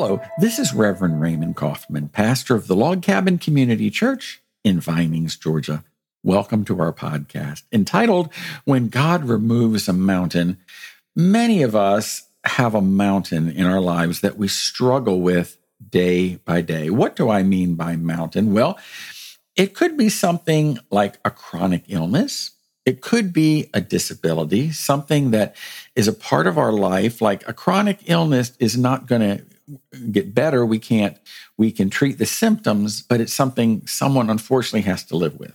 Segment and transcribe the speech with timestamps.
[0.00, 5.36] Hello, this is Reverend Raymond Coffman, pastor of the Log Cabin Community Church in Vinings,
[5.36, 5.84] Georgia.
[6.22, 8.32] Welcome to our podcast entitled
[8.64, 10.58] When God Removes a Mountain.
[11.14, 16.62] Many of us have a mountain in our lives that we struggle with day by
[16.62, 16.90] day.
[16.90, 18.52] What do I mean by mountain?
[18.52, 18.78] Well,
[19.56, 22.52] it could be something like a chronic illness.
[22.88, 25.54] It could be a disability, something that
[25.94, 27.20] is a part of our life.
[27.20, 29.44] Like a chronic illness is not going to
[30.10, 30.64] get better.
[30.64, 31.18] We can't,
[31.58, 35.54] we can treat the symptoms, but it's something someone unfortunately has to live with.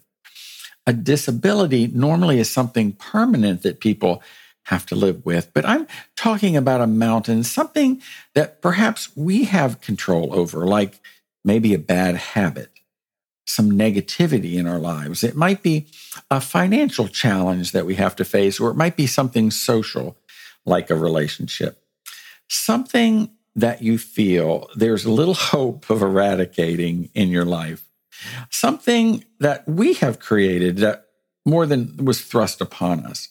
[0.85, 4.22] A disability normally is something permanent that people
[4.66, 5.52] have to live with.
[5.55, 8.00] But I'm talking about a mountain, something
[8.36, 11.00] that perhaps we have control over, like
[11.44, 12.70] maybe a bad habit,
[13.53, 15.23] some negativity in our lives.
[15.23, 15.85] It might be
[16.31, 20.17] a financial challenge that we have to face, or it might be something social,
[20.66, 21.77] like a relationship.
[22.49, 27.86] Something that you feel there's little hope of eradicating in your life.
[28.50, 31.06] Something that we have created that
[31.45, 33.30] more than was thrust upon us.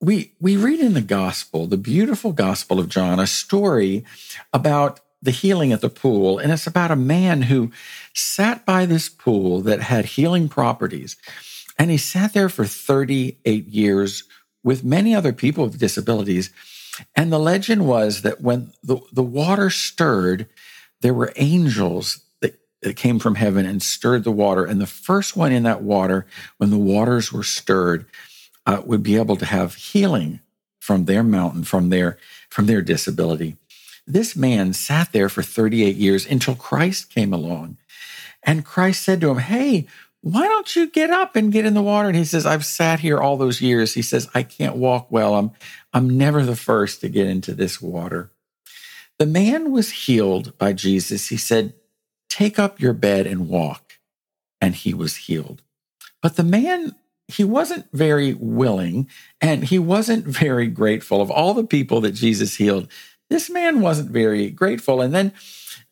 [0.00, 4.04] We, we read in the gospel, the beautiful gospel of John, a story
[4.52, 6.38] about the healing at the pool.
[6.38, 7.70] And it's about a man who
[8.12, 11.16] sat by this pool that had healing properties.
[11.78, 14.24] And he sat there for 38 years
[14.64, 16.50] with many other people with disabilities
[17.14, 20.48] and the legend was that when the, the water stirred,
[21.00, 24.64] there were angels that, that came from heaven and stirred the water.
[24.64, 26.26] And the first one in that water,
[26.58, 28.06] when the waters were stirred,
[28.66, 30.40] uh, would be able to have healing
[30.78, 32.18] from their mountain, from their,
[32.50, 33.56] from their disability.
[34.06, 37.78] This man sat there for 38 years until Christ came along.
[38.42, 39.86] And Christ said to him, Hey,
[40.22, 42.08] why don't you get up and get in the water?
[42.08, 43.94] And he says, I've sat here all those years.
[43.94, 45.34] He says, I can't walk well.
[45.34, 45.50] I'm,
[45.92, 48.30] I'm never the first to get into this water.
[49.18, 51.28] The man was healed by Jesus.
[51.28, 51.74] He said,
[52.28, 53.98] Take up your bed and walk.
[54.60, 55.62] And he was healed.
[56.22, 56.94] But the man,
[57.26, 59.08] he wasn't very willing
[59.40, 61.20] and he wasn't very grateful.
[61.20, 62.88] Of all the people that Jesus healed,
[63.32, 65.00] this man wasn't very grateful.
[65.00, 65.32] And then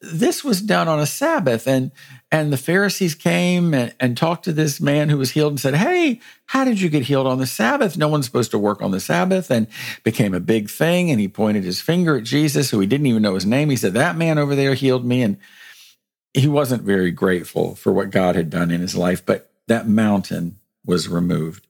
[0.00, 1.66] this was done on a Sabbath.
[1.66, 1.90] And
[2.32, 5.74] and the Pharisees came and, and, talked to this man who was healed and said,
[5.74, 7.98] Hey, how did you get healed on the Sabbath?
[7.98, 9.50] No one's supposed to work on the Sabbath.
[9.50, 9.66] And
[10.04, 11.10] became a big thing.
[11.10, 13.68] And he pointed his finger at Jesus, who he didn't even know his name.
[13.68, 15.22] He said, That man over there healed me.
[15.22, 15.38] And
[16.34, 20.56] he wasn't very grateful for what God had done in his life, but that mountain
[20.84, 21.66] was removed.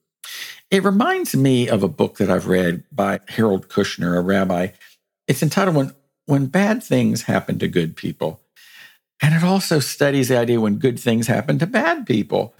[0.69, 4.67] It reminds me of a book that I've read by Harold Kushner, a rabbi.
[5.27, 5.95] It's entitled When,
[6.25, 8.41] when Bad Things Happen to Good People.
[9.21, 12.55] And it also studies the idea when good things happen to bad people.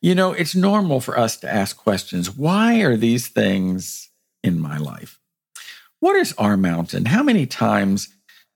[0.00, 4.10] You know, it's normal for us to ask questions why are these things
[4.44, 5.18] in my life?
[6.00, 7.06] What is our mountain?
[7.06, 8.08] How many times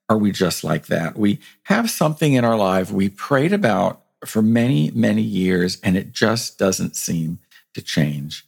[0.08, 1.18] are we just like that?
[1.18, 6.12] We have something in our life we prayed about for many, many years, and it
[6.12, 7.40] just doesn't seem
[7.74, 8.44] to change.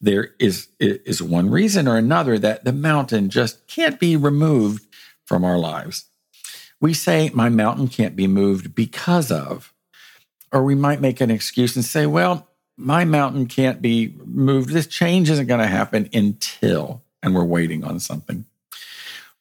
[0.00, 4.86] There is, is one reason or another that the mountain just can't be removed
[5.24, 6.06] from our lives.
[6.80, 9.72] We say, my mountain can't be moved because of,
[10.52, 14.70] or we might make an excuse and say, well, my mountain can't be moved.
[14.70, 18.44] This change isn't going to happen until, and we're waiting on something.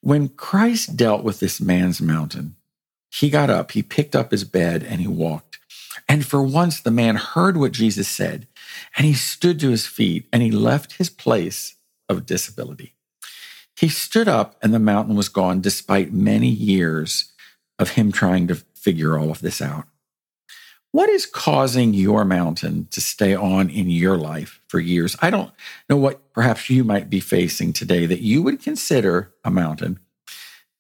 [0.02, 2.56] When Christ dealt with this man's mountain,
[3.12, 5.60] he got up, he picked up his bed, and he walked.
[6.08, 8.48] And for once, the man heard what Jesus said,
[8.98, 11.76] and he stood to his feet and he left his place
[12.10, 12.94] of disability.
[13.76, 17.34] He stood up, and the mountain was gone despite many years
[17.80, 19.86] of him trying to figure all of this out.
[20.92, 25.16] What is causing your mountain to stay on in your life for years?
[25.24, 25.52] I don't
[25.90, 30.00] know what perhaps you might be facing today that you would consider a mountain.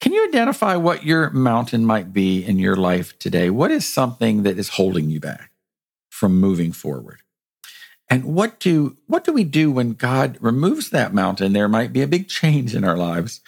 [0.04, 3.50] Can you identify what your mountain might be in your life today?
[3.50, 5.52] What is something that is holding you back
[6.10, 7.22] from moving forward?
[8.10, 11.54] And what do what do we do when God removes that mountain?
[11.54, 13.40] There might be a big change in our lives.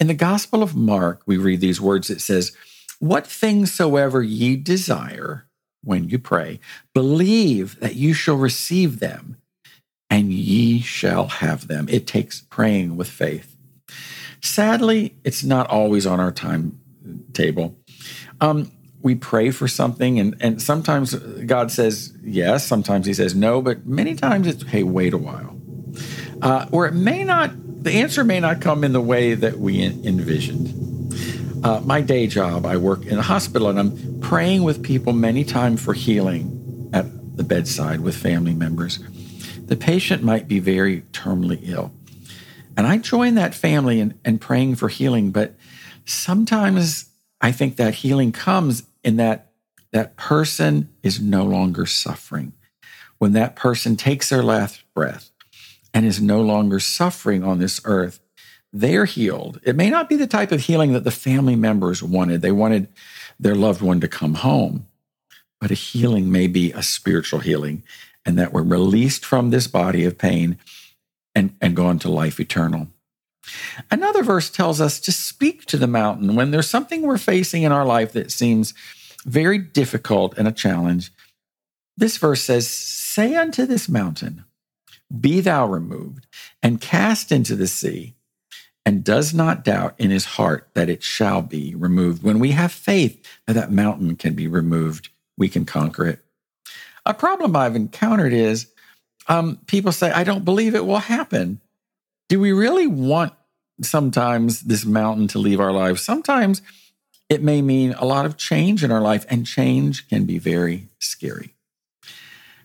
[0.00, 2.56] In the Gospel of Mark, we read these words it says,
[2.98, 5.46] What things soever ye desire
[5.84, 6.58] when you pray,
[6.94, 9.36] believe that you shall receive them,
[10.08, 11.86] and ye shall have them.
[11.90, 13.55] It takes praying with faith.
[14.46, 17.76] Sadly, it's not always on our timetable.
[18.40, 18.70] Um,
[19.02, 23.86] we pray for something, and, and sometimes God says yes, sometimes He says no, but
[23.86, 25.60] many times it's, hey, wait a while.
[26.42, 27.50] Uh, or it may not
[27.86, 31.14] the answer may not come in the way that we envisioned.
[31.64, 35.44] Uh, my day job, I work in a hospital and I'm praying with people many
[35.44, 37.06] times for healing at
[37.36, 38.98] the bedside with family members.
[39.66, 41.92] the patient might be very terminally ill.
[42.76, 45.54] And I join that family in, in praying for healing, but
[46.04, 47.08] sometimes
[47.40, 49.52] I think that healing comes in that
[49.92, 52.52] that person is no longer suffering.
[53.18, 55.30] When that person takes their last breath
[55.94, 58.20] and is no longer suffering on this earth,
[58.72, 59.58] they're healed.
[59.62, 62.42] It may not be the type of healing that the family members wanted.
[62.42, 62.88] They wanted
[63.40, 64.86] their loved one to come home,
[65.60, 67.84] but a healing may be a spiritual healing,
[68.26, 70.58] and that we're released from this body of pain
[71.36, 72.88] and, and go into life eternal.
[73.92, 77.70] Another verse tells us to speak to the mountain when there's something we're facing in
[77.70, 78.74] our life that seems
[79.24, 81.12] very difficult and a challenge.
[81.96, 84.44] This verse says, Say unto this mountain,
[85.20, 86.26] Be thou removed,
[86.62, 88.14] and cast into the sea,
[88.84, 92.22] and does not doubt in his heart that it shall be removed.
[92.22, 96.20] When we have faith that that mountain can be removed, we can conquer it.
[97.04, 98.68] A problem I've encountered is
[99.28, 101.60] um, people say, I don't believe it will happen.
[102.28, 103.32] Do we really want
[103.82, 106.02] sometimes this mountain to leave our lives?
[106.02, 106.62] Sometimes
[107.28, 110.88] it may mean a lot of change in our life, and change can be very
[110.98, 111.54] scary.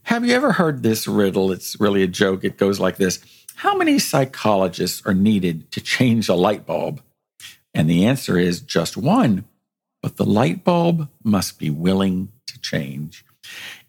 [0.03, 1.51] Have you ever heard this riddle?
[1.51, 2.43] It's really a joke.
[2.43, 3.19] It goes like this
[3.55, 7.01] How many psychologists are needed to change a light bulb?
[7.73, 9.45] And the answer is just one,
[10.01, 13.23] but the light bulb must be willing to change.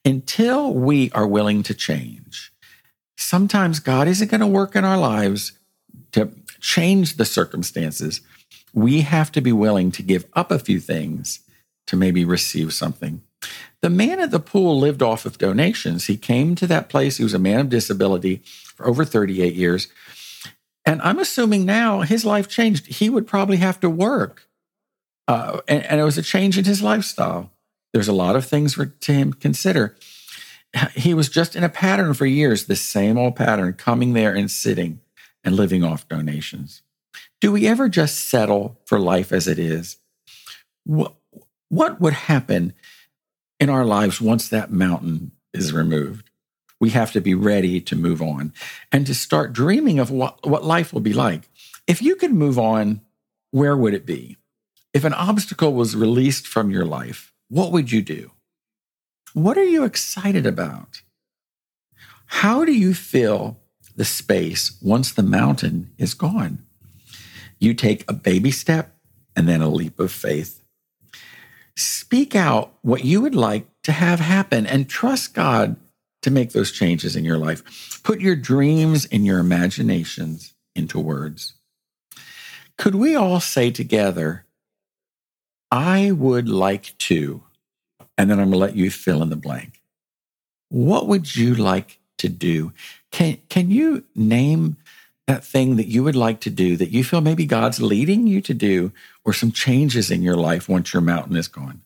[0.04, 2.51] Until we are willing to change,
[3.22, 5.52] sometimes God isn't going to work in our lives
[6.12, 6.30] to
[6.60, 8.20] change the circumstances.
[8.72, 11.40] We have to be willing to give up a few things
[11.86, 13.22] to maybe receive something.
[13.80, 16.06] The man at the pool lived off of donations.
[16.06, 17.16] He came to that place.
[17.16, 18.42] He was a man of disability
[18.76, 19.88] for over 38 years.
[20.84, 22.86] And I'm assuming now his life changed.
[22.86, 24.48] He would probably have to work.
[25.28, 27.52] Uh, and, and, it was a change in his lifestyle.
[27.92, 29.96] There's a lot of things for, to him to consider
[30.94, 34.50] he was just in a pattern for years, the same old pattern, coming there and
[34.50, 35.00] sitting
[35.44, 36.82] and living off donations.
[37.40, 39.98] Do we ever just settle for life as it is?
[40.84, 41.14] What,
[41.68, 42.72] what would happen
[43.58, 46.30] in our lives once that mountain is removed?
[46.80, 48.52] We have to be ready to move on
[48.90, 51.48] and to start dreaming of what, what life will be like.
[51.86, 53.00] If you could move on,
[53.50, 54.38] where would it be?
[54.92, 58.30] If an obstacle was released from your life, what would you do?
[59.34, 61.02] What are you excited about?
[62.26, 63.58] How do you fill
[63.96, 66.64] the space once the mountain is gone?
[67.58, 68.96] You take a baby step
[69.34, 70.62] and then a leap of faith.
[71.76, 75.76] Speak out what you would like to have happen and trust God
[76.22, 78.02] to make those changes in your life.
[78.02, 81.54] Put your dreams and your imaginations into words.
[82.76, 84.44] Could we all say together,
[85.70, 87.44] I would like to
[88.16, 89.80] and then I'm going to let you fill in the blank.
[90.68, 92.72] What would you like to do?
[93.10, 94.76] Can, can you name
[95.26, 98.40] that thing that you would like to do that you feel maybe God's leading you
[98.42, 98.92] to do
[99.24, 101.82] or some changes in your life once your mountain is gone?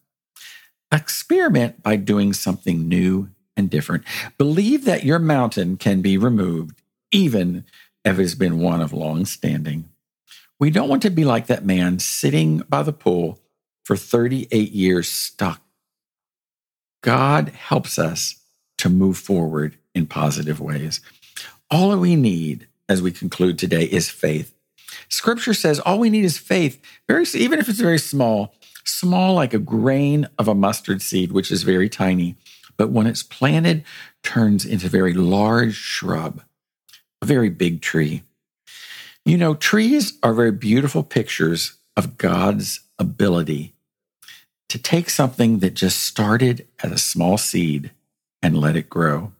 [0.92, 4.04] Experiment by doing something new and different.
[4.38, 6.80] Believe that your mountain can be removed,
[7.10, 7.64] even
[8.04, 9.88] if it has been one of long standing.
[10.58, 13.40] We don't want to be like that man sitting by the pool
[13.84, 15.60] for 38 years stuck
[17.06, 18.34] God helps us
[18.78, 21.00] to move forward in positive ways.
[21.70, 24.52] All we need as we conclude today is faith.
[25.08, 29.54] Scripture says all we need is faith, very even if it's very small, small like
[29.54, 32.34] a grain of a mustard seed, which is very tiny,
[32.76, 33.84] but when it's planted,
[34.24, 36.42] turns into a very large shrub,
[37.22, 38.24] a very big tree.
[39.24, 43.75] You know, trees are very beautiful pictures of God's ability
[44.68, 47.92] to take something that just started as a small seed
[48.42, 49.32] and let it grow.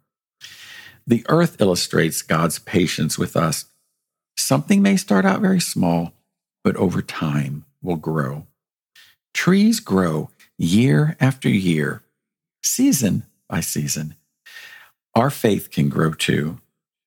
[1.06, 3.66] The earth illustrates God's patience with us.
[4.36, 6.12] Something may start out very small,
[6.64, 8.46] but over time will grow.
[9.34, 12.02] Trees grow year after year,
[12.62, 14.14] season by season.
[15.14, 16.60] Our faith can grow too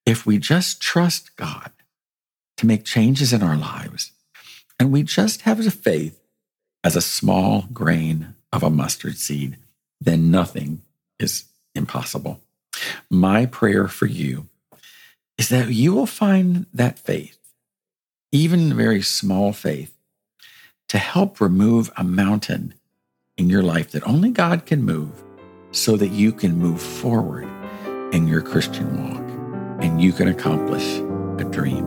[0.05, 1.71] if we just trust God
[2.57, 4.11] to make changes in our lives
[4.79, 6.18] and we just have the faith
[6.83, 9.57] as a small grain of a mustard seed,
[9.99, 10.81] then nothing
[11.19, 11.45] is
[11.75, 12.39] impossible.
[13.09, 14.47] My prayer for you
[15.37, 17.37] is that you will find that faith,
[18.31, 19.93] even very small faith,
[20.87, 22.73] to help remove a mountain
[23.37, 25.23] in your life that only God can move
[25.71, 27.47] so that you can move forward
[28.13, 29.23] in your Christian walk
[29.81, 30.97] and you can accomplish
[31.39, 31.85] a dream.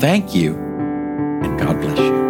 [0.00, 2.29] Thank you, and God bless you.